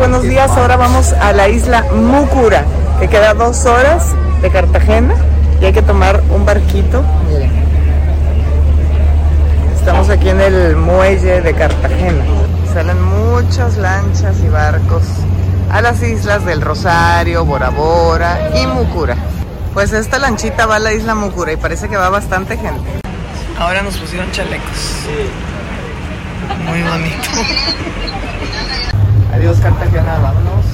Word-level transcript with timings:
Buenos 0.00 0.22
días. 0.22 0.50
Ahora 0.52 0.78
vamos 0.78 1.12
a 1.12 1.34
la 1.34 1.50
isla 1.50 1.84
Mucura, 1.92 2.64
que 2.98 3.06
queda 3.08 3.34
dos 3.34 3.66
horas 3.66 4.14
de 4.40 4.50
Cartagena 4.50 5.14
y 5.60 5.66
hay 5.66 5.74
que 5.74 5.82
tomar 5.82 6.22
un 6.30 6.46
barquito. 6.46 7.04
Miren. 7.28 7.52
Estamos 9.76 10.08
aquí 10.08 10.30
en 10.30 10.40
el 10.40 10.76
muelle 10.76 11.42
de 11.42 11.52
Cartagena. 11.52 12.24
Salen 12.72 12.98
muchas 13.02 13.76
lanchas 13.76 14.36
y 14.42 14.48
barcos 14.48 15.02
a 15.70 15.82
las 15.82 16.02
islas 16.02 16.46
del 16.46 16.62
Rosario, 16.62 17.44
Bora 17.44 17.68
Bora 17.68 18.52
y 18.54 18.66
Mucura. 18.66 19.16
Pues 19.74 19.92
esta 19.92 20.18
lanchita 20.18 20.64
va 20.64 20.76
a 20.76 20.78
la 20.78 20.94
isla 20.94 21.14
Mucura 21.14 21.52
y 21.52 21.56
parece 21.56 21.90
que 21.90 21.98
va 21.98 22.08
bastante 22.08 22.56
gente. 22.56 22.90
Ahora 23.58 23.82
nos 23.82 23.98
pusieron 23.98 24.32
chalecos. 24.32 25.04
Muy 26.64 26.82
bonito. 26.84 27.28
Adiós 29.40 29.58
Cartagena, 29.58 30.18
vámonos. 30.18 30.66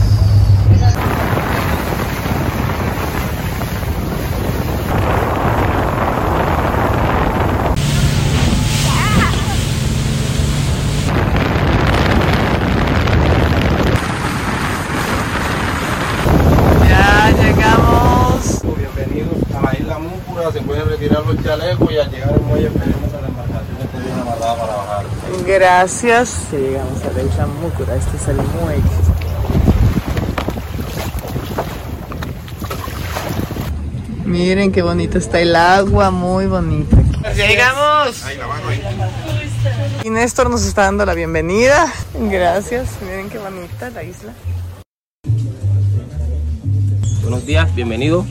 Ya 16.89 17.31
llegamos. 17.31 18.63
Bienvenidos 18.65 19.39
a 19.55 19.63
la 19.63 19.79
isla 19.79 19.99
Múcura, 20.01 20.51
se 20.51 20.61
pueden 20.63 20.89
retirar 20.89 21.25
los 21.25 21.41
chalecos 21.45 21.93
y 21.93 21.99
al 21.99 22.11
llegar 22.11 22.31
al 22.31 22.41
muelle 22.41 22.67
esperemos 22.67 23.15
a 23.15 23.21
la 23.21 23.29
embarcación 23.29 23.77
esté 23.81 23.99
bien 24.01 24.19
amarrada 24.19 24.57
para 24.57 24.77
bajar. 24.77 25.05
Gracias. 25.47 26.51
Llegamos 26.51 27.03
a 27.05 27.13
la 27.13 27.23
isla 27.23 27.47
Mucura. 27.47 27.95
Este 27.95 28.17
es 28.17 28.29
el 28.29 28.37
muelle. 28.37 28.83
Miren 34.25 34.73
qué 34.73 34.83
bonito 34.83 35.19
está 35.19 35.39
el 35.39 35.55
agua, 35.55 36.11
muy 36.11 36.47
bonita. 36.47 36.97
Llegamos. 37.37 38.25
Y 40.03 40.11
Néstor 40.11 40.51
nos 40.51 40.67
está 40.67 40.83
dando 40.83 41.07
la 41.07 41.15
bienvenida. 41.15 41.93
Gracias. 42.15 42.89
Miren 43.03 43.31
qué 43.31 43.39
bonita 43.39 43.91
la 43.91 44.03
isla. 44.03 44.33
Buenos 47.23 47.47
días, 47.47 47.73
bienvenido. 47.75 48.27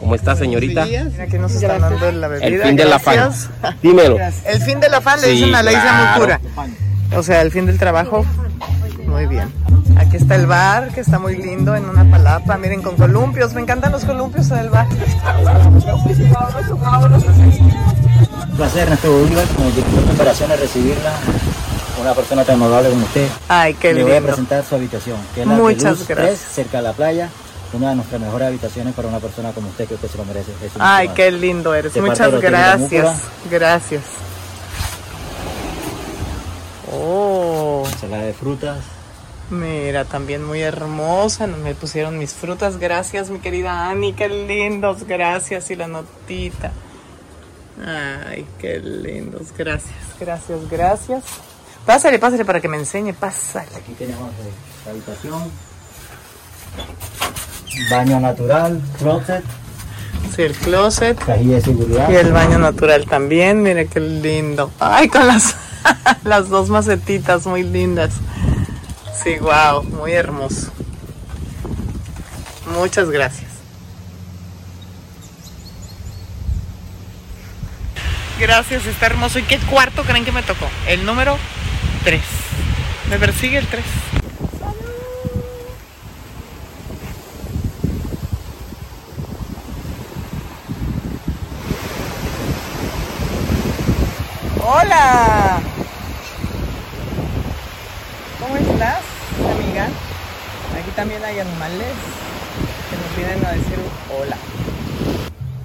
¿Cómo 0.00 0.14
está, 0.14 0.34
señorita? 0.34 0.86
Mira, 0.86 1.06
aquí 1.22 1.38
nos 1.38 1.52
están 1.52 1.80
dando 1.80 2.10
la 2.10 2.28
bebida. 2.28 2.46
El 2.46 2.62
fin 2.62 2.76
del 2.76 2.92
afán. 2.92 3.14
Gracias. 3.16 3.50
Dímelo. 3.82 4.16
El 4.46 4.62
fin 4.62 4.80
del 4.80 4.94
afán 4.94 5.20
le 5.20 5.26
Sí, 5.28 5.32
dicen 5.34 5.54
a 5.54 5.62
la 5.62 5.70
isla 5.72 5.82
claro. 5.82 6.14
Mucura. 6.14 6.40
O 7.18 7.22
sea, 7.22 7.42
el 7.42 7.50
fin 7.52 7.66
del 7.66 7.78
trabajo. 7.78 8.24
Muy 9.06 9.26
bien. 9.26 9.52
Aquí 9.98 10.16
está 10.16 10.36
el 10.36 10.46
bar, 10.46 10.88
que 10.94 11.00
está 11.00 11.18
muy 11.18 11.36
lindo 11.36 11.76
en 11.76 11.84
una 11.84 12.04
palapa. 12.10 12.56
Miren, 12.56 12.80
con 12.82 12.96
columpios. 12.96 13.52
Me 13.52 13.60
encantan 13.60 13.92
los 13.92 14.04
columpios 14.04 14.48
del 14.48 14.70
bar. 14.70 14.86
Un 17.20 18.56
placer, 18.56 18.88
Néstor 18.88 19.20
Bolívar, 19.20 19.46
con 19.48 19.66
el 19.66 19.72
equipo 19.72 20.00
de 20.00 20.12
operaciones 20.12 20.60
recibirla. 20.60 21.12
Una 22.00 22.14
persona 22.14 22.44
tan 22.44 22.62
amable 22.62 22.88
como 22.88 23.04
usted. 23.04 23.28
Ay, 23.48 23.74
qué 23.74 23.92
Le 23.92 24.02
voy 24.02 24.12
a 24.12 24.14
lindo. 24.14 24.28
presentar 24.28 24.64
su 24.64 24.74
habitación, 24.74 25.18
que 25.34 25.42
es 25.42 25.46
la 25.46 25.54
Muchas 25.54 26.08
gracias. 26.08 26.38
3, 26.38 26.38
cerca 26.54 26.78
de 26.78 26.82
la 26.84 26.92
playa. 26.94 27.28
Una 27.72 27.90
de 27.90 27.94
nuestras 27.96 28.20
mejores 28.20 28.48
habitaciones 28.48 28.94
para 28.94 29.08
una 29.08 29.20
persona 29.20 29.52
como 29.52 29.68
usted, 29.68 29.86
que 29.86 29.94
usted 29.94 30.08
se 30.08 30.18
lo 30.18 30.24
merece. 30.24 30.50
Es 30.64 30.72
Ay, 30.78 31.08
qué 31.10 31.30
lindo 31.30 31.72
eres. 31.74 31.94
De 31.94 32.00
Muchas 32.02 32.32
gracias. 32.40 33.22
Gracias. 33.48 34.02
Oh, 36.92 37.84
Ensalada 37.86 38.24
de 38.24 38.32
frutas. 38.32 38.78
mira, 39.50 40.04
también 40.04 40.44
muy 40.44 40.60
hermosa. 40.60 41.46
Me 41.46 41.74
pusieron 41.74 42.18
mis 42.18 42.32
frutas. 42.32 42.78
Gracias, 42.78 43.30
mi 43.30 43.38
querida 43.38 43.88
Ani. 43.88 44.12
Qué 44.14 44.28
lindos. 44.28 45.04
Gracias. 45.04 45.70
Y 45.70 45.76
la 45.76 45.86
notita. 45.86 46.72
Ay, 47.86 48.46
qué 48.58 48.80
lindos. 48.80 49.48
Gracias, 49.56 49.94
gracias, 50.18 50.68
gracias. 50.68 51.24
Pásale, 51.86 52.18
pásale 52.18 52.44
para 52.44 52.60
que 52.60 52.68
me 52.68 52.76
enseñe. 52.76 53.12
Pásale. 53.14 53.68
Aquí 53.76 53.92
tenemos 53.92 54.30
la 54.84 54.90
habitación. 54.90 55.50
Baño 57.90 58.20
natural, 58.20 58.80
closet, 58.98 59.44
Sí, 60.34 60.42
el 60.42 60.54
closet. 60.54 61.18
cajilla 61.18 61.56
de 61.56 61.60
seguridad. 61.60 62.10
Y 62.10 62.16
el 62.16 62.32
baño 62.32 62.58
natural 62.58 63.06
también, 63.06 63.62
mire 63.62 63.86
qué 63.86 64.00
lindo. 64.00 64.70
Ay, 64.78 65.08
con 65.08 65.26
las, 65.26 65.56
las 66.24 66.48
dos 66.48 66.68
macetitas 66.68 67.46
muy 67.46 67.62
lindas. 67.62 68.12
Sí, 69.22 69.36
wow, 69.40 69.82
muy 69.82 70.12
hermoso. 70.12 70.70
Muchas 72.72 73.10
gracias. 73.10 73.50
Gracias, 78.38 78.86
está 78.86 79.06
hermoso. 79.06 79.38
¿Y 79.38 79.42
qué 79.42 79.58
cuarto 79.58 80.02
creen 80.02 80.24
que 80.24 80.32
me 80.32 80.42
tocó? 80.42 80.66
El 80.86 81.04
número 81.04 81.36
3. 82.04 82.20
Me 83.10 83.18
persigue 83.18 83.58
el 83.58 83.66
3. 83.66 83.84
Hola. 94.62 95.58
¿Cómo 98.38 98.56
estás, 98.56 99.00
amiga? 99.38 99.88
Aquí 100.78 100.90
también 100.94 101.24
hay 101.24 101.38
animales 101.38 101.94
que 102.90 102.96
nos 102.96 103.16
vienen 103.16 103.46
a 103.46 103.52
decir 103.52 103.78
hola. 104.20 104.36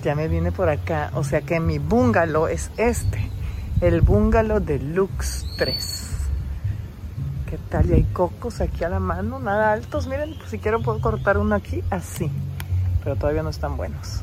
Ya 0.02 0.16
me 0.16 0.30
vine 0.30 0.52
por 0.54 0.70
acá, 0.70 1.12
o 1.14 1.24
sea 1.24 1.42
que 1.42 1.60
mi 1.60 1.78
bungalow 1.78 2.48
es 2.48 2.72
este, 2.78 3.30
el 3.82 4.00
bungalow 4.00 4.62
Deluxe 4.62 5.46
3. 5.58 6.08
¿Qué 7.50 7.58
tal? 7.70 7.90
Y 7.90 7.94
hay 7.94 8.04
cocos 8.04 8.62
aquí 8.62 8.86
a 8.86 8.90
la 8.90 9.00
mano, 9.00 9.40
nada 9.40 9.74
altos. 9.74 10.08
Miren, 10.08 10.36
pues 10.38 10.52
si 10.52 10.60
quiero 10.60 10.82
puedo 10.82 11.02
cortar 11.02 11.38
uno 11.38 11.56
aquí 11.56 11.84
así, 11.90 12.32
pero 13.04 13.18
todavía 13.18 13.44
no 13.44 13.50
están 13.50 13.76
buenos. 13.76 14.22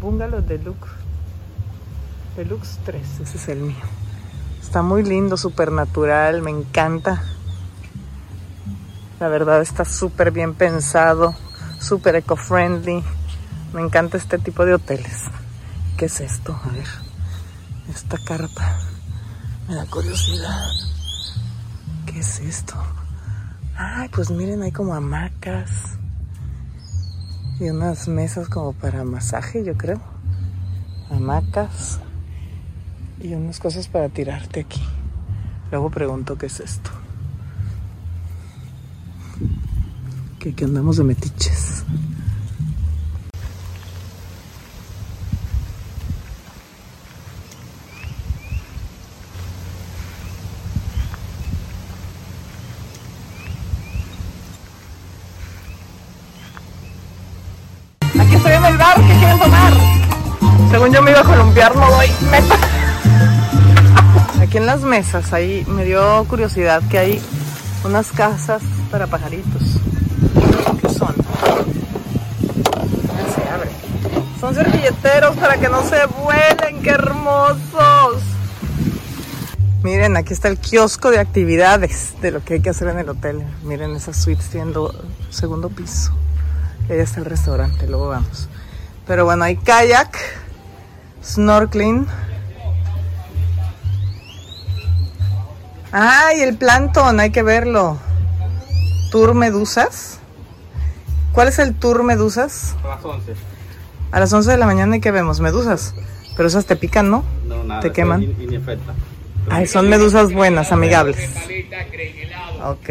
Bungalow 0.00 0.40
Deluxe 0.40 0.97
Deluxe 2.38 2.78
3, 2.84 3.20
ese 3.22 3.36
es 3.36 3.48
el 3.48 3.58
mío. 3.58 3.84
Está 4.62 4.80
muy 4.80 5.02
lindo, 5.02 5.36
súper 5.36 5.72
natural, 5.72 6.40
me 6.40 6.52
encanta. 6.52 7.20
La 9.18 9.26
verdad 9.26 9.60
está 9.60 9.84
súper 9.84 10.30
bien 10.30 10.54
pensado, 10.54 11.34
súper 11.80 12.14
eco-friendly. 12.14 13.02
Me 13.72 13.80
encanta 13.80 14.18
este 14.18 14.38
tipo 14.38 14.64
de 14.64 14.74
hoteles. 14.74 15.24
¿Qué 15.96 16.04
es 16.04 16.20
esto? 16.20 16.56
A 16.64 16.68
ver, 16.68 16.86
esta 17.88 18.18
carpa. 18.18 18.78
Me 19.66 19.74
da 19.74 19.86
curiosidad. 19.86 20.70
¿Qué 22.06 22.20
es 22.20 22.38
esto? 22.38 22.74
Ay, 23.76 24.08
pues 24.10 24.30
miren, 24.30 24.62
hay 24.62 24.70
como 24.70 24.94
hamacas. 24.94 25.98
Y 27.58 27.68
unas 27.70 28.06
mesas 28.06 28.48
como 28.48 28.74
para 28.74 29.02
masaje, 29.02 29.64
yo 29.64 29.76
creo. 29.76 30.00
Hamacas 31.10 31.98
y 33.20 33.34
unas 33.34 33.58
cosas 33.58 33.88
para 33.88 34.08
tirarte 34.08 34.60
aquí. 34.60 34.82
Luego 35.70 35.90
pregunto 35.90 36.36
qué 36.38 36.46
es 36.46 36.60
esto. 36.60 36.90
Que 40.38 40.50
aquí 40.50 40.64
andamos 40.64 40.96
de 40.96 41.04
metiches. 41.04 41.84
Aquí 58.18 58.34
estoy 58.34 58.52
en 58.52 58.64
el 58.64 58.76
bar, 58.76 58.96
¿qué 58.96 59.18
quieren 59.18 59.38
tomar? 59.38 59.72
Según 60.70 60.92
yo 60.92 61.02
me 61.02 61.10
iba 61.10 61.20
a 61.20 61.24
columpiar, 61.24 61.74
no 61.74 61.90
doy. 61.90 62.08
Meta. 62.30 62.77
Aquí 64.40 64.56
en 64.56 64.66
las 64.66 64.82
mesas, 64.82 65.32
ahí 65.32 65.64
me 65.68 65.84
dio 65.84 66.24
curiosidad 66.24 66.82
que 66.88 66.98
hay 66.98 67.20
unas 67.84 68.12
casas 68.12 68.62
para 68.90 69.06
pajaritos. 69.06 69.62
¿Qué 70.80 70.88
son? 70.88 71.14
Se 73.34 73.48
abre. 73.48 73.70
Son 74.40 74.54
servilleteros 74.54 75.36
para 75.36 75.58
que 75.58 75.68
no 75.68 75.82
se 75.82 76.06
vuelen, 76.06 76.82
qué 76.82 76.90
hermosos. 76.90 78.22
Miren, 79.82 80.16
aquí 80.16 80.32
está 80.32 80.48
el 80.48 80.58
kiosco 80.58 81.10
de 81.10 81.18
actividades 81.18 82.14
de 82.20 82.30
lo 82.30 82.44
que 82.44 82.54
hay 82.54 82.60
que 82.60 82.70
hacer 82.70 82.88
en 82.88 82.98
el 82.98 83.08
hotel. 83.08 83.42
Miren 83.62 83.94
esas 83.96 84.16
suites 84.16 84.48
tiendo 84.48 84.94
segundo 85.30 85.68
piso. 85.68 86.12
Ahí 86.88 86.98
está 86.98 87.20
el 87.20 87.26
restaurante, 87.26 87.86
luego 87.86 88.08
vamos. 88.08 88.48
Pero 89.06 89.24
bueno, 89.24 89.44
hay 89.44 89.56
kayak, 89.56 90.16
snorkeling. 91.24 92.06
Ay, 95.92 96.42
el 96.42 96.56
plancton, 96.56 97.20
hay 97.20 97.30
que 97.30 97.42
verlo. 97.42 97.98
tour 99.10 99.34
medusas. 99.34 100.18
¿Cuál 101.32 101.48
es 101.48 101.58
el 101.58 101.74
tour 101.74 102.02
medusas? 102.02 102.76
A 102.84 102.88
las 102.88 103.04
11. 103.04 103.34
A 104.10 104.20
las 104.20 104.32
11 104.32 104.50
de 104.50 104.56
la 104.58 104.66
mañana 104.66 104.96
y 104.96 105.00
que 105.00 105.10
vemos 105.10 105.40
medusas. 105.40 105.94
Pero 106.36 106.48
esas 106.48 106.66
te 106.66 106.76
pican, 106.76 107.10
¿no? 107.10 107.24
No, 107.44 107.64
nada. 107.64 107.80
¿Te 107.80 107.92
queman? 107.92 108.34
Ay, 109.50 109.66
son 109.66 109.88
medusas 109.88 110.32
buenas, 110.32 110.72
amigables. 110.72 111.30
Ok. 112.62 112.90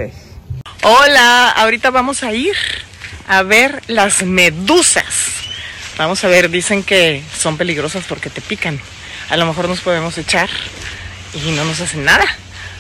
Hola, 0.84 1.52
ahorita 1.52 1.92
vamos 1.92 2.24
a 2.24 2.34
ir 2.34 2.56
a 3.28 3.44
ver 3.44 3.84
las 3.88 4.24
medusas. 4.24 5.06
Vamos 5.98 6.24
a 6.24 6.28
ver, 6.28 6.50
dicen 6.50 6.84
que 6.84 7.24
son 7.38 7.58
peligrosas 7.58 8.06
porque 8.08 8.30
te 8.30 8.42
pican. 8.42 8.80
A 9.30 9.38
lo 9.38 9.46
mejor 9.46 9.68
nos 9.68 9.82
podemos 9.82 10.18
echar 10.18 10.50
y 11.34 11.52
no 11.52 11.66
nos 11.66 11.80
hacen 11.82 12.06
nada. 12.06 12.26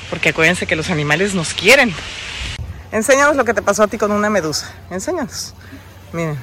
Porque 0.10 0.30
acuérdense 0.30 0.66
que 0.68 0.76
los 0.76 0.90
animales 0.90 1.34
nos 1.34 1.54
quieren. 1.54 1.94
Enséñanos 2.92 3.36
lo 3.36 3.44
que 3.46 3.54
te 3.54 3.62
pasó 3.62 3.84
a 3.84 3.88
ti 3.88 3.98
con 3.98 4.12
una 4.12 4.30
medusa. 4.30 4.72
Enséñanos. 4.90 5.54
Miren. 6.14 6.38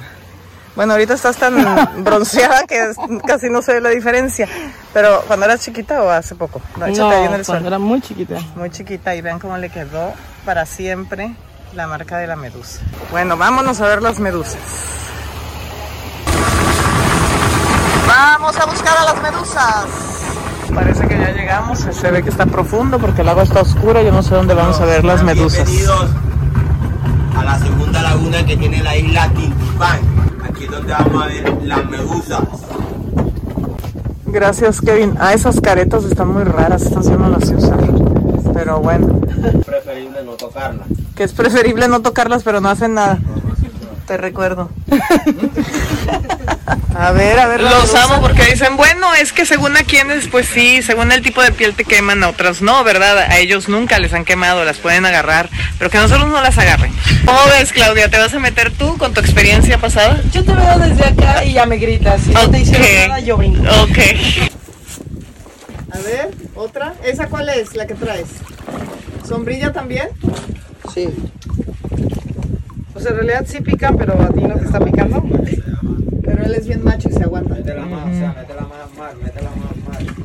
Bueno, 0.75 0.91
ahorita 0.93 1.13
estás 1.13 1.37
tan 1.37 1.55
bronceada 2.03 2.65
que 2.67 2.77
es- 2.91 2.97
casi 3.25 3.49
no 3.49 3.61
se 3.61 3.73
ve 3.73 3.81
la 3.81 3.89
diferencia. 3.89 4.47
Pero 4.93 5.23
cuando 5.25 5.45
eras 5.45 5.61
chiquita 5.61 6.01
o 6.03 6.09
hace 6.09 6.35
poco. 6.35 6.61
No, 6.77 6.85
échate 6.85 7.15
ahí 7.15 7.25
en 7.25 7.33
el 7.33 7.45
suelo. 7.45 7.65
era 7.65 7.79
muy 7.79 8.01
chiquita. 8.01 8.39
Muy 8.55 8.69
chiquita 8.69 9.15
y 9.15 9.21
vean 9.21 9.39
cómo 9.39 9.57
le 9.57 9.69
quedó 9.69 10.13
para 10.45 10.65
siempre 10.65 11.33
la 11.73 11.87
marca 11.87 12.17
de 12.17 12.27
la 12.27 12.35
medusa. 12.35 12.79
Bueno, 13.09 13.35
vámonos 13.37 13.79
a 13.81 13.87
ver 13.87 14.01
las 14.01 14.19
medusas. 14.19 14.57
Vamos 18.07 18.55
a 18.57 18.65
buscar 18.65 18.97
a 18.97 19.05
las 19.05 19.21
medusas. 19.21 19.85
Parece 20.73 21.07
que 21.07 21.17
ya 21.17 21.31
llegamos. 21.31 21.79
Se 21.79 22.11
ve 22.11 22.23
que 22.23 22.29
está 22.29 22.45
profundo 22.45 22.99
porque 22.99 23.21
el 23.21 23.29
agua 23.29 23.43
está 23.43 23.61
oscura. 23.61 24.01
Yo 24.01 24.11
no 24.11 24.21
sé 24.23 24.35
dónde 24.35 24.53
vamos 24.53 24.79
a 24.79 24.85
ver 24.85 25.03
las 25.05 25.23
medusas. 25.23 25.65
Bienvenidos 25.69 26.09
a 27.37 27.43
la 27.43 27.59
segunda 27.59 28.01
laguna 28.01 28.45
que 28.45 28.57
tiene 28.57 28.81
la 28.83 28.95
isla 28.95 29.29
Tintipán. 29.29 29.99
Aquí 30.49 30.65
es 30.65 30.71
donde 30.71 30.93
vamos 30.93 31.23
a 31.23 31.27
ver 31.27 31.57
las 31.63 31.85
medusas. 31.89 32.41
Gracias, 34.25 34.81
Kevin. 34.81 35.15
Ah, 35.19 35.33
esas 35.33 35.61
caretas 35.61 36.03
están 36.03 36.29
muy 36.29 36.43
raras. 36.43 36.81
Estas 36.83 37.05
yo 37.09 37.17
no 37.17 37.29
las 37.29 37.47
sé 37.47 37.55
usar. 37.55 37.79
Pero 38.53 38.79
bueno, 38.79 39.07
Preferible 39.65 40.23
no 40.25 40.31
tocarla. 40.33 40.83
que 41.15 41.23
es 41.23 41.33
preferible 41.33 41.87
no 41.87 42.01
tocarlas, 42.01 42.43
pero 42.43 42.61
no 42.61 42.69
hacen 42.69 42.93
nada. 42.95 43.19
Te 44.07 44.17
recuerdo. 44.17 44.69
A 46.95 47.11
ver, 47.11 47.37
a 47.39 47.47
ver. 47.47 47.61
Los 47.61 47.93
amo 47.93 48.21
porque 48.21 48.43
dicen, 48.45 48.77
bueno, 48.77 49.13
es 49.15 49.33
que 49.33 49.45
según 49.45 49.75
a 49.75 49.83
quienes, 49.83 50.27
pues 50.27 50.47
sí, 50.47 50.81
según 50.81 51.11
el 51.11 51.21
tipo 51.21 51.41
de 51.41 51.51
piel 51.51 51.73
te 51.73 51.83
queman, 51.83 52.23
a 52.23 52.29
otras 52.29 52.61
no, 52.61 52.83
¿verdad? 52.83 53.17
A 53.17 53.37
ellos 53.37 53.67
nunca 53.67 53.99
les 53.99 54.13
han 54.13 54.23
quemado, 54.25 54.63
las 54.63 54.77
pueden 54.77 55.05
agarrar, 55.05 55.49
pero 55.77 55.89
que 55.89 55.97
nosotros 55.97 56.27
no 56.29 56.41
las 56.41 56.57
agarren. 56.57 56.93
¿Cómo 57.25 57.39
ves, 57.57 57.73
Claudia? 57.73 58.09
¿Te 58.09 58.17
vas 58.17 58.33
a 58.33 58.39
meter 58.39 58.71
tú 58.71 58.97
con 58.97 59.13
tu 59.13 59.19
experiencia 59.19 59.77
pasada? 59.77 60.21
Yo 60.31 60.43
te 60.43 60.53
veo 60.53 60.79
desde 60.79 61.05
acá 61.05 61.43
y 61.43 61.53
ya 61.53 61.65
me 61.65 61.77
gritas. 61.77 62.21
Si 62.21 62.31
no 62.31 62.49
te 62.49 62.59
hicieron 62.59 63.09
nada, 63.09 63.19
yo 63.19 63.37
brinco. 63.37 63.61
Ok. 63.61 63.97
A 65.91 65.97
ver, 65.99 66.31
otra. 66.55 66.93
¿Esa 67.03 67.27
cuál 67.27 67.49
es 67.49 67.75
la 67.75 67.87
que 67.87 67.95
traes? 67.95 68.27
¿Sombrilla 69.27 69.73
también? 69.73 70.09
Sí. 70.93 71.09
O 72.93 72.99
sea, 72.99 73.11
en 73.11 73.17
realidad 73.17 73.45
sí 73.47 73.59
pican, 73.59 73.97
pero 73.97 74.13
a 74.13 74.27
ti 74.27 74.41
no 74.41 74.55
te 74.55 74.65
está 74.65 74.79
picando. 74.79 75.23
Pero 76.25 76.43
él 76.43 76.55
es 76.55 76.67
bien 76.67 76.83
macho 76.83 77.07
y 77.09 77.13
se 77.13 77.23
aguanta. 77.23 77.53
Métela 77.53 77.85
más, 77.85 78.07
o 78.07 78.11
sea, 78.11 78.33
métela 78.33 78.61
más 78.61 78.97
mal, 78.97 79.17
métela 79.17 79.49
más 79.51 79.77
mal. 79.87 80.15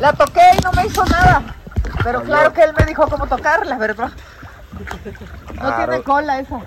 La 0.00 0.12
toqué 0.12 0.40
y 0.56 0.62
no 0.62 0.72
me 0.72 0.86
hizo 0.86 1.04
nada. 1.06 1.57
Pero 2.04 2.22
claro 2.22 2.52
que 2.52 2.62
él 2.62 2.72
me 2.78 2.84
dijo 2.86 3.06
cómo 3.08 3.26
tocarla, 3.26 3.76
¿verdad? 3.78 4.10
No 5.54 5.60
Claro. 5.60 5.76
tiene 5.92 6.02
cola 6.04 6.38
esa. 6.38 6.60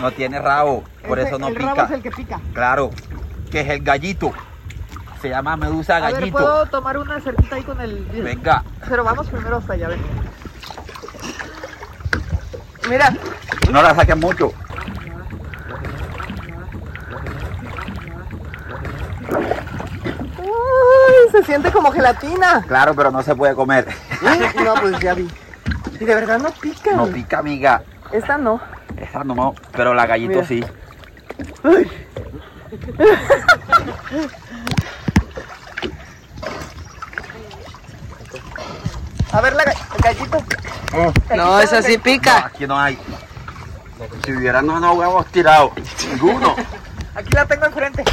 No 0.00 0.10
tiene 0.12 0.38
rabo, 0.40 0.84
por 1.06 1.18
Ese- 1.18 1.28
eso 1.28 1.38
no 1.38 1.48
el 1.48 1.54
pica. 1.54 1.66
rabo 1.74 1.82
es 1.82 1.90
el 1.90 2.02
que 2.02 2.10
pica. 2.10 2.40
Claro, 2.54 2.90
que 3.50 3.60
es 3.60 3.68
el 3.68 3.82
gallito. 3.82 4.32
Se 5.20 5.28
llama 5.28 5.56
medusa 5.56 5.96
A 5.98 6.00
ver, 6.00 6.14
gallito. 6.14 6.38
¿puedo 6.38 6.66
tomar 6.66 6.98
una 6.98 7.20
cerquita 7.20 7.56
ahí 7.56 7.62
con 7.62 7.80
el... 7.80 8.04
Venga, 8.06 8.64
Pero 8.88 9.04
vamos 9.04 9.28
primero 9.28 9.56
hasta 9.58 9.74
allá, 9.74 9.88
ven. 9.88 10.00
Mira, 12.88 13.14
no 13.70 13.82
la 13.82 13.94
saquen 13.94 14.18
mucho. 14.18 14.52
Ay, 20.38 21.21
se 21.32 21.42
siente 21.44 21.72
como 21.72 21.90
gelatina. 21.92 22.62
Claro, 22.68 22.94
pero 22.94 23.10
no 23.10 23.22
se 23.22 23.34
puede 23.34 23.54
comer. 23.54 23.88
No, 24.64 24.74
pues 24.74 24.98
ya 25.00 25.14
vi. 25.14 25.28
Y 26.00 26.04
de 26.04 26.14
verdad 26.14 26.38
no 26.38 26.50
pica. 26.52 26.92
No 26.94 27.06
pica, 27.06 27.38
amiga. 27.38 27.82
Esta 28.12 28.38
no. 28.38 28.60
Esa 28.96 29.24
no, 29.24 29.54
pero 29.72 29.94
la 29.94 30.06
gallito 30.06 30.34
Mira. 30.42 30.46
sí. 30.46 30.64
A 39.32 39.40
ver 39.40 39.54
la 39.54 39.64
ga- 39.64 39.76
gallito. 40.02 40.44
No, 41.34 41.60
esa 41.60 41.82
sí 41.82 41.96
No, 41.96 42.02
pica. 42.02 42.46
aquí 42.46 42.66
no 42.66 42.78
hay. 42.78 42.98
Si 44.24 44.32
hubiera, 44.32 44.60
no 44.60 44.78
nos 44.78 44.94
hubiéramos 44.96 45.26
tirado. 45.26 45.72
Ninguno. 46.10 46.54
Aquí 47.14 47.30
la 47.32 47.46
tengo 47.46 47.66
enfrente. 47.66 48.04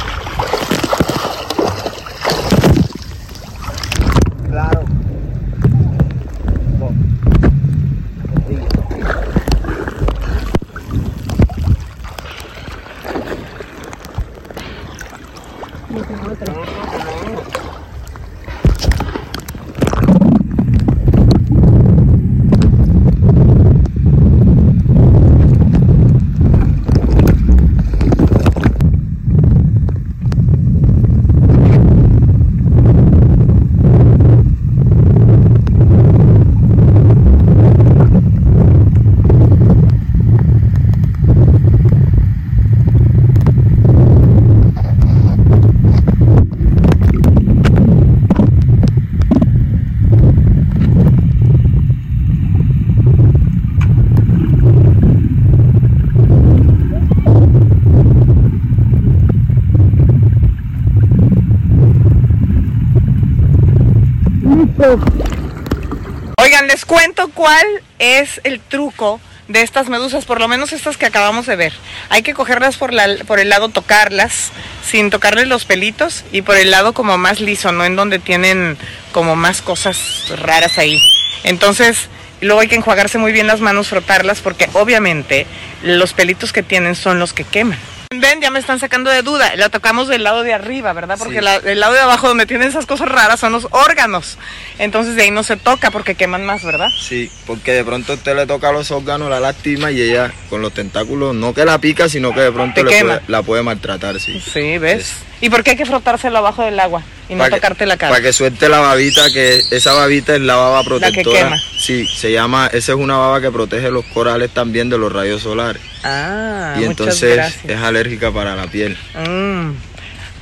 Oigan, 66.38 66.66
les 66.68 66.86
cuento 66.86 67.28
cuál 67.34 67.66
es 67.98 68.40
el 68.44 68.60
truco 68.60 69.20
de 69.46 69.62
estas 69.62 69.88
medusas, 69.88 70.24
por 70.24 70.40
lo 70.40 70.48
menos 70.48 70.72
estas 70.72 70.96
que 70.96 71.06
acabamos 71.06 71.46
de 71.46 71.56
ver. 71.56 71.72
Hay 72.08 72.22
que 72.22 72.32
cogerlas 72.32 72.76
por, 72.76 72.92
por 73.26 73.40
el 73.40 73.50
lado, 73.50 73.68
tocarlas, 73.68 74.52
sin 74.86 75.10
tocarles 75.10 75.48
los 75.48 75.66
pelitos, 75.66 76.24
y 76.32 76.42
por 76.42 76.56
el 76.56 76.70
lado 76.70 76.94
como 76.94 77.18
más 77.18 77.40
liso, 77.40 77.72
no 77.72 77.84
en 77.84 77.96
donde 77.96 78.20
tienen 78.20 78.78
como 79.12 79.36
más 79.36 79.60
cosas 79.60 80.32
raras 80.38 80.78
ahí. 80.78 80.98
Entonces, 81.44 82.08
luego 82.40 82.60
hay 82.60 82.68
que 82.68 82.76
enjuagarse 82.76 83.18
muy 83.18 83.32
bien 83.32 83.48
las 83.48 83.60
manos, 83.60 83.88
frotarlas, 83.88 84.40
porque 84.40 84.70
obviamente 84.72 85.46
los 85.82 86.14
pelitos 86.14 86.52
que 86.54 86.62
tienen 86.62 86.94
son 86.94 87.18
los 87.18 87.34
que 87.34 87.44
queman. 87.44 87.78
Ven, 88.12 88.40
ya 88.40 88.50
me 88.50 88.58
están 88.58 88.80
sacando 88.80 89.08
de 89.08 89.22
duda. 89.22 89.54
La 89.54 89.68
tocamos 89.68 90.08
del 90.08 90.24
lado 90.24 90.42
de 90.42 90.52
arriba, 90.52 90.92
¿verdad? 90.92 91.16
Porque 91.16 91.36
Sí. 91.38 91.44
la- 91.44 91.54
el 91.58 91.78
lado 91.78 91.92
de 91.92 92.00
abajo 92.00 92.26
donde 92.26 92.44
tienen 92.44 92.66
esas 92.66 92.84
cosas 92.84 93.08
raras 93.08 93.38
son 93.38 93.52
los 93.52 93.68
órganos. 93.70 94.36
Entonces 94.80 95.14
de 95.14 95.22
ahí 95.22 95.30
no 95.30 95.44
se 95.44 95.56
toca 95.56 95.92
porque 95.92 96.16
queman 96.16 96.44
más, 96.44 96.64
¿verdad? 96.64 96.88
Sí, 96.98 97.30
porque 97.46 97.72
de 97.72 97.84
pronto 97.84 98.14
usted 98.14 98.34
le 98.34 98.48
toca 98.48 98.72
los 98.72 98.90
órganos, 98.90 99.30
la 99.30 99.38
lastima 99.38 99.92
y 99.92 100.00
ella 100.02 100.32
con 100.48 100.60
los 100.60 100.74
tentáculos, 100.74 101.36
no 101.36 101.54
que 101.54 101.64
la 101.64 101.78
pica, 101.78 102.08
sino 102.08 102.34
que 102.34 102.40
de 102.40 102.50
pronto 102.50 102.82
le 102.82 103.00
puede- 103.00 103.20
la 103.28 103.42
puede 103.44 103.62
maltratar, 103.62 104.18
sí. 104.18 104.40
Sí, 104.40 104.78
¿ves? 104.78 105.14
¿Y 105.40 105.48
por 105.48 105.62
qué 105.64 105.70
hay 105.70 105.76
que 105.76 105.86
frotárselo 105.86 106.36
abajo 106.38 106.62
del 106.62 106.78
agua 106.78 107.02
y 107.28 107.34
no 107.34 107.44
que- 107.44 107.50
tocarte 107.50 107.86
la 107.86 107.96
cara? 107.96 108.10
Para 108.10 108.22
que 108.22 108.32
suelte 108.32 108.68
la 108.68 108.80
babita, 108.80 109.30
que 109.32 109.62
esa 109.70 109.92
babita 109.94 110.34
es 110.34 110.40
la 110.42 110.56
baba 110.56 110.82
protectora. 110.84 111.38
quema. 111.38 111.56
Sí, 111.78 112.06
se 112.06 112.30
llama, 112.30 112.66
esa 112.72 112.92
es 112.92 112.98
una 112.98 113.16
baba 113.16 113.40
que 113.40 113.50
protege 113.50 113.90
los 113.90 114.04
corales 114.06 114.50
también 114.50 114.90
de 114.90 114.98
los 114.98 115.10
rayos 115.10 115.42
solares. 115.42 115.80
Ah, 116.04 116.74
y 116.76 116.80
muchas 116.80 116.90
entonces 116.90 117.36
gracias. 117.36 117.64
es 117.64 117.78
alérgica 117.82 118.30
para 118.30 118.54
la 118.54 118.66
piel. 118.66 118.98
Mm, 119.14 119.70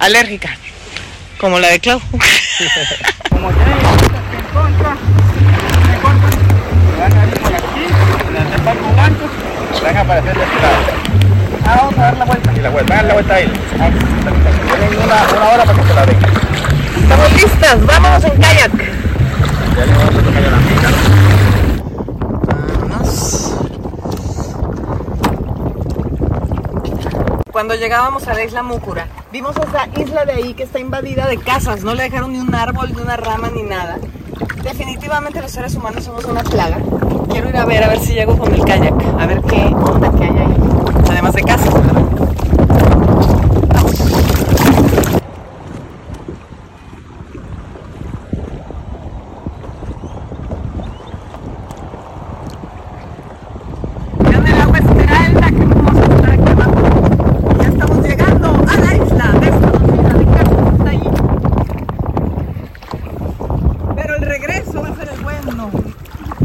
alérgica, 0.01 0.57
como 1.39 1.59
la 1.61 1.69
de 1.69 1.79
Clau. 1.81 2.01
Como 2.01 3.51
ya 3.53 3.57
hay 3.67 3.73
en 3.73 4.45
contra, 4.53 4.97
en 5.95 6.01
contra, 6.01 6.31
van 6.99 7.13
a 7.13 7.25
ir 7.27 7.35
por 7.41 7.55
aquí, 7.55 7.87
en 8.37 8.53
el 8.53 8.61
barco 8.63 8.93
blanco, 8.95 9.31
van 9.83 9.97
a 9.97 10.01
aparecer 10.01 10.37
de 10.37 10.43
este 10.45 10.57
lado. 10.61 10.98
Ah, 11.71 11.77
vamos 11.77 11.99
a 11.99 12.01
dar 12.01 12.17
la 12.17 12.25
vuelta. 12.25 12.53
Y 12.57 12.61
la 12.61 12.71
vuelta, 12.71 12.95
dar 12.95 13.05
la 13.05 13.13
vuelta 13.13 13.35
ahí. 13.35 13.53
Tienen 14.79 14.99
una, 15.05 15.17
una 15.37 15.49
hora 15.51 15.65
para 15.67 15.79
que 15.79 15.87
se 15.87 15.95
la 15.95 16.07
den. 16.07 16.17
Estamos 17.03 17.33
listas, 17.33 17.87
vámonos 17.87 18.25
en 18.25 18.41
kayak. 18.41 18.73
Ya 19.77 19.85
le 19.85 19.93
vamos 19.93 20.09
a 20.09 20.23
tocar 20.23 20.43
la 20.43 20.59
pica. 20.67 20.89
Vámonos. 22.81 23.55
Cuando 27.53 27.75
llegábamos 27.75 28.27
a 28.29 28.33
la 28.33 28.45
isla 28.45 28.63
Múcura, 28.63 29.07
vimos 29.31 29.55
esa 29.57 29.89
isla 30.01 30.25
de 30.25 30.33
ahí 30.33 30.55
que 30.55 30.63
está 30.63 30.79
invadida 30.79 31.27
de 31.27 31.37
casas, 31.37 31.85
no 31.85 31.95
le 31.95 32.05
dejaron 32.05 32.33
ni 32.33 32.39
un 32.39 32.55
árbol, 32.55 32.95
ni 32.95 33.03
una 33.03 33.19
rama, 33.19 33.51
ni 33.55 33.63
nada. 33.63 33.99
Definitivamente 34.63 35.41
los 35.41 35.51
seres 35.51 35.75
humanos 35.75 36.05
somos 36.05 36.25
una 36.25 36.43
plaga. 36.43 36.79
Quiero 37.31 37.49
ir 37.49 37.57
a 37.57 37.65
ver, 37.65 37.83
a 37.85 37.89
ver 37.89 37.99
si 38.01 38.15
llego 38.15 38.37
con 38.37 38.53
el 38.53 38.65
kayak, 38.65 38.95
a 39.19 39.27
ver 39.27 39.41
qué 39.43 39.67
onda 39.75 40.11
que 40.13 40.25
hay 40.25 40.39
ahí. 40.39 40.57
Además 41.11 41.35
de 41.35 41.43
casas, 41.43 41.75
¿verdad? 41.75 42.03
Vean 54.21 54.47
el 54.47 54.61
agua 54.61 54.79
esmeralda 54.79 55.49
que 55.49 55.65
vamos 55.65 55.97
a 55.97 56.15
estar 56.15 56.31
aquí 56.31 56.51
abajo. 56.51 56.73
Ya 57.61 57.69
estamos 57.69 58.05
llegando 58.07 58.49
a 58.49 58.77
la 58.77 58.95
isla 58.97 59.33
desconocida 59.41 60.13
de 60.15 60.25
casa 60.27 60.57
está 60.73 60.91
ahí. 60.91 61.11
Pero 63.97 64.17
el 64.17 64.23
regreso 64.23 64.83
va 64.83 64.89
a 64.89 64.95
ser 64.97 65.09
el 65.09 65.21
bueno. 65.23 65.71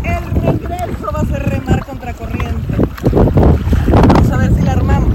El 0.04 0.24
regreso 0.42 1.12
va 1.14 1.20
a 1.20 1.26
ser 1.26 1.50
remar 1.50 1.86
contra 1.86 2.14
corriente. 2.14 2.78
Vamos 3.92 4.32
a 4.32 4.38
ver 4.38 4.54
si 4.56 4.62
la 4.62 4.72
armamos. 4.72 5.14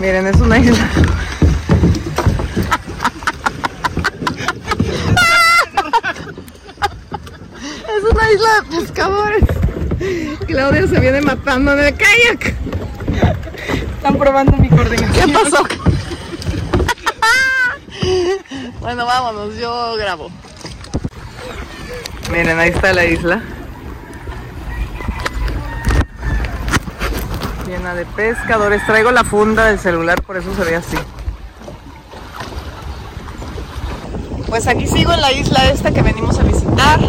Miren, 0.00 0.26
es 0.28 0.36
una 0.36 0.58
isla. 0.58 0.88
Es 7.86 8.04
una 8.10 8.32
isla 8.32 8.48
de 8.54 8.62
pescadores. 8.78 9.44
Claudia 10.46 10.86
se 10.86 11.00
viene 11.00 11.20
matando 11.20 11.74
en 11.74 11.80
el 11.80 11.94
kayak. 11.94 12.54
Están 13.94 14.16
probando 14.16 14.56
mi 14.56 14.70
coordinación. 14.70 15.12
¿Qué 15.12 15.28
pasó? 15.34 15.62
bueno, 18.80 19.04
vámonos, 19.04 19.58
yo 19.58 19.96
grabo. 19.96 20.30
Miren, 22.32 22.58
ahí 22.58 22.70
está 22.70 22.94
la 22.94 23.04
isla. 23.04 23.42
De 27.94 28.06
pescadores. 28.06 28.86
Traigo 28.86 29.10
la 29.10 29.24
funda 29.24 29.66
del 29.66 29.78
celular, 29.80 30.22
por 30.22 30.36
eso 30.36 30.54
se 30.54 30.62
ve 30.62 30.76
así. 30.76 30.96
Pues 34.46 34.68
aquí 34.68 34.86
sigo 34.86 35.12
en 35.12 35.20
la 35.20 35.32
isla 35.32 35.68
esta 35.70 35.90
que 35.90 36.00
venimos 36.00 36.38
a 36.38 36.44
visitar. 36.44 37.00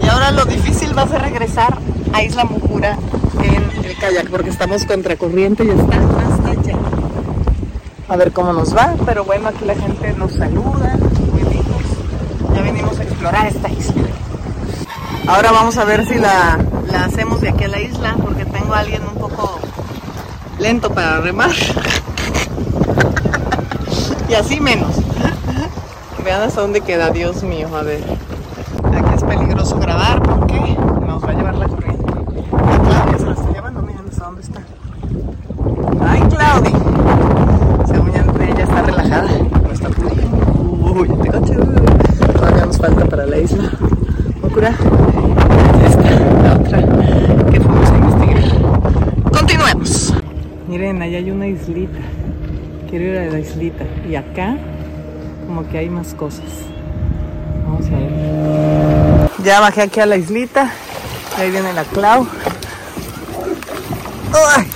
Y 0.00 0.08
ahora 0.08 0.30
lo 0.30 0.44
difícil 0.44 0.96
va 0.96 1.02
a 1.02 1.08
ser 1.08 1.20
regresar 1.22 1.78
a 2.12 2.22
Isla 2.22 2.44
Mucura 2.44 2.96
en 3.42 3.84
el 3.84 3.96
kayak, 3.96 4.30
porque 4.30 4.50
estamos 4.50 4.84
contracorriente 4.84 5.64
y 5.64 5.70
está 5.70 5.96
hasta 5.96 6.50
allá. 6.50 6.76
A 8.08 8.16
ver 8.16 8.32
cómo 8.32 8.52
nos 8.52 8.76
va, 8.76 8.94
pero 9.04 9.24
bueno, 9.24 9.48
aquí 9.48 9.64
la 9.64 9.74
gente 9.74 10.12
nos 10.16 10.32
saluda. 10.32 10.96
Ya 12.54 12.62
venimos 12.62 12.98
a 13.00 13.02
explorar 13.02 13.46
esta 13.46 13.68
isla. 13.68 14.02
Ahora 15.26 15.50
vamos 15.50 15.76
a 15.76 15.84
ver 15.84 16.06
si 16.06 16.14
la, 16.14 16.58
la 16.86 17.04
hacemos 17.04 17.40
de 17.40 17.48
aquí 17.48 17.64
a 17.64 17.68
la 17.68 17.80
isla, 17.80 18.16
porque 18.22 18.44
tengo 18.44 18.74
a 18.74 18.78
alguien 18.78 19.02
lento 20.62 20.90
para 20.90 21.20
remar. 21.20 21.50
y 24.28 24.34
así 24.34 24.60
menos. 24.60 24.94
Vean 26.24 26.42
hasta 26.42 26.60
dónde 26.60 26.82
queda, 26.82 27.10
Dios 27.10 27.42
mío, 27.42 27.66
a 27.76 27.82
ver. 27.82 28.00
Aquí 28.94 29.14
es 29.16 29.24
peligroso 29.24 29.76
grabar 29.80 30.22
porque 30.22 30.76
nos 31.04 31.24
va 31.24 31.30
a 31.30 31.32
llevar 31.32 31.56
la 31.56 31.66
corriente. 31.66 32.04
Claudia 32.04 33.18
se 33.18 33.26
la 33.26 33.32
está 33.32 33.50
llevando, 33.52 33.82
miren 33.82 34.02
hasta 34.08 34.24
dónde 34.24 34.42
está. 34.42 34.60
¡Ay, 36.06 36.20
Claudia! 36.30 36.70
Según 37.86 38.12
ella 38.40 38.62
está 38.62 38.82
relajada, 38.82 39.30
no 39.64 39.72
está 39.72 39.88
pudiendo. 39.88 40.36
Uy, 40.94 41.08
coche. 41.08 41.56
Todavía 42.36 42.66
nos 42.66 42.78
falta 42.78 43.04
para 43.06 43.26
la 43.26 43.38
isla. 43.38 43.68
Mokura. 44.40 44.68
Esta, 45.84 46.08
la 46.44 46.52
otra 46.54 46.78
que 47.50 47.60
fuimos 47.60 47.90
a 47.90 47.96
investigar. 47.96 48.44
Continuemos. 49.32 50.14
Miren, 50.82 51.00
allá 51.00 51.18
hay 51.18 51.30
una 51.30 51.46
islita. 51.46 52.00
Quiero 52.90 53.04
ir 53.04 53.16
a 53.16 53.26
la 53.30 53.38
islita. 53.38 53.84
Y 54.04 54.16
acá, 54.16 54.56
como 55.46 55.68
que 55.68 55.78
hay 55.78 55.88
más 55.88 56.12
cosas. 56.12 56.42
Vamos 57.64 57.86
a 57.86 57.90
ver. 57.90 59.30
Ya 59.44 59.60
bajé 59.60 59.82
aquí 59.82 60.00
a 60.00 60.06
la 60.06 60.16
islita. 60.16 60.72
Ahí 61.38 61.52
viene 61.52 61.72
la 61.72 61.84
Clau. 61.84 62.26
¡Ay! 64.56 64.68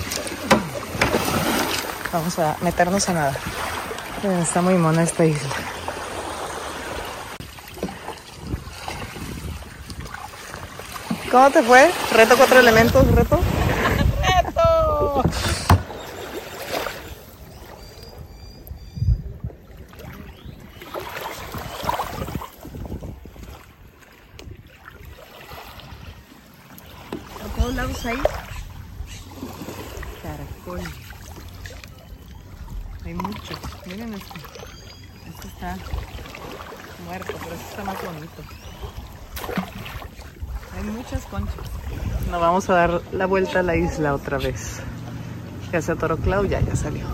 Vamos 2.12 2.38
a 2.38 2.56
meternos 2.62 3.08
a 3.08 3.12
nada. 3.12 3.32
Está 4.40 4.62
muy 4.62 4.74
mona 4.74 5.02
esta 5.02 5.24
isla. 5.24 5.50
¿Cómo 11.32 11.50
te 11.50 11.64
fue? 11.64 11.90
¿Reto 12.12 12.36
cuatro 12.36 12.60
elementos? 12.60 13.04
¡Reto! 13.12 13.40
Lados 27.76 28.06
hay 28.06 28.16
caracol. 30.22 30.80
Hay 33.04 33.14
muchos. 33.14 33.58
Miren 33.86 34.14
este. 34.14 34.38
Este 35.28 35.48
está 35.48 35.76
muerto, 37.04 37.34
pero 37.38 37.54
este 37.54 37.70
está 37.70 37.84
más 37.84 37.96
bonito. 38.02 38.42
Hay 40.74 40.84
muchas 40.84 41.24
conchas. 41.26 41.54
Nos 42.30 42.40
vamos 42.40 42.70
a 42.70 42.74
dar 42.74 43.02
la 43.12 43.26
vuelta 43.26 43.60
a 43.60 43.62
la 43.62 43.76
isla 43.76 44.14
otra 44.14 44.38
vez. 44.38 44.80
Ya 45.70 45.82
se 45.82 45.92
atoró 45.92 46.16
Clau, 46.16 46.46
ya, 46.46 46.60
ya 46.60 46.74
salió. 46.76 47.04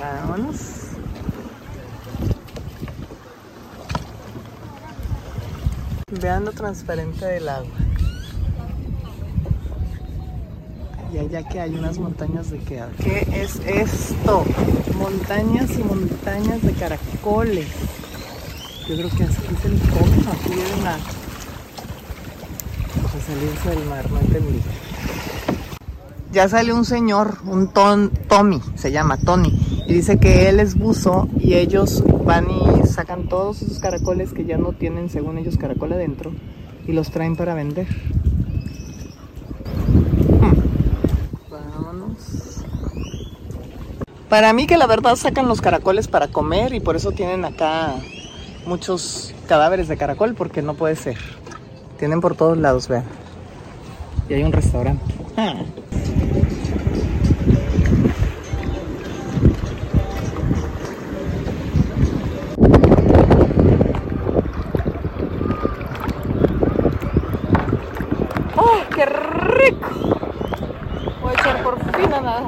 Vámonos. 0.00 0.56
Vean 6.10 6.46
lo 6.46 6.52
transparente 6.52 7.26
del 7.26 7.48
agua. 7.50 7.83
Y 11.14 11.18
allá 11.18 11.42
que 11.48 11.60
hay 11.60 11.74
unas 11.76 11.98
montañas 11.98 12.50
de 12.50 12.58
qué? 12.58 12.82
¿Qué 13.02 13.26
es 13.32 13.60
esto? 13.64 14.44
Montañas 14.98 15.70
y 15.78 15.84
montañas 15.84 16.60
de 16.62 16.72
caracoles. 16.72 17.68
Yo 18.88 18.96
creo 18.96 19.08
que 19.10 19.24
así 19.24 19.40
se 19.62 19.68
les 19.68 19.80
come, 19.82 20.16
aquí 20.32 20.48
vienen 20.48 20.86
a, 20.86 20.94
a 23.04 23.20
salirse 23.26 23.70
del 23.70 23.84
mar, 23.88 24.10
no 24.10 24.18
entendí. 24.18 24.60
Ya 26.32 26.48
sale 26.48 26.72
un 26.72 26.84
señor, 26.84 27.38
un 27.46 27.68
ton, 27.68 28.10
Tommy, 28.28 28.60
se 28.74 28.90
llama 28.90 29.16
Tony, 29.16 29.56
Y 29.86 29.94
dice 29.94 30.18
que 30.18 30.48
él 30.48 30.58
es 30.58 30.74
buzo 30.74 31.28
y 31.38 31.54
ellos 31.54 32.02
van 32.24 32.48
y 32.50 32.86
sacan 32.88 33.28
todos 33.28 33.62
esos 33.62 33.78
caracoles 33.78 34.32
que 34.32 34.44
ya 34.44 34.58
no 34.58 34.72
tienen, 34.72 35.08
según 35.08 35.38
ellos, 35.38 35.56
caracol 35.58 35.92
adentro 35.92 36.32
y 36.88 36.92
los 36.92 37.10
traen 37.12 37.36
para 37.36 37.54
vender. 37.54 37.86
Hmm. 40.40 40.54
Vámonos. 41.50 42.03
Para 44.28 44.52
mí 44.52 44.66
que 44.66 44.76
la 44.76 44.86
verdad 44.86 45.16
sacan 45.16 45.46
los 45.46 45.60
caracoles 45.60 46.08
para 46.08 46.28
comer 46.28 46.74
y 46.74 46.80
por 46.80 46.96
eso 46.96 47.12
tienen 47.12 47.44
acá 47.44 47.94
muchos 48.66 49.32
cadáveres 49.46 49.86
de 49.86 49.96
caracol 49.96 50.34
porque 50.34 50.62
no 50.62 50.74
puede 50.74 50.96
ser. 50.96 51.18
Tienen 51.98 52.20
por 52.20 52.34
todos 52.34 52.58
lados, 52.58 52.88
vean. 52.88 53.04
Y 54.28 54.34
hay 54.34 54.42
un 54.42 54.52
restaurante. 54.52 55.04
Ah. 55.36 55.62
¡Oh, 68.56 68.80
qué 68.94 69.06
rico! 69.06 70.03
Voy 71.94 72.02
a 72.02 72.06
echar 72.06 72.10
por 72.10 72.10
fin 72.10 72.12
a 72.12 72.20
nadar. 72.20 72.44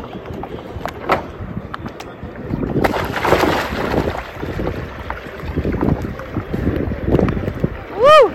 ¡Uh! 7.97 8.31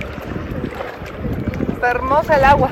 Está 1.74 1.91
hermosa 1.91 2.36
el 2.36 2.44
agua. 2.46 2.70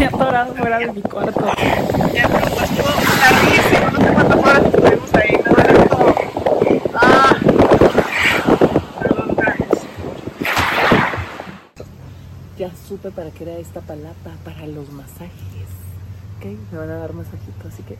Quedé 0.00 0.08
atorado 0.08 0.54
fuera 0.54 0.78
de 0.78 0.92
mi 0.94 1.02
cuarto. 1.02 1.44
Ya 2.14 2.26
no, 2.26 2.38
estuvo 2.38 2.88
larguísimo, 3.20 3.90
no 3.90 3.98
sé 4.00 4.12
cuántas 4.14 4.38
horas 4.38 4.64
estuvimos 4.64 5.14
ahí, 5.14 5.40
no 5.44 5.50
era 5.62 5.88
todo. 5.88 6.14
Ah. 6.94 7.36
Perdón, 8.98 9.36
guys. 9.36 9.82
Ya 12.56 12.70
supe 12.88 13.10
para 13.10 13.30
qué 13.30 13.44
era 13.44 13.58
esta 13.58 13.82
palapa, 13.82 14.30
para 14.42 14.66
los 14.68 14.90
masajes. 14.90 15.68
Ok, 16.38 16.46
me 16.72 16.78
van 16.78 16.90
a 16.92 16.96
dar 16.96 17.12
masajito, 17.12 17.68
así 17.68 17.82
que. 17.82 17.98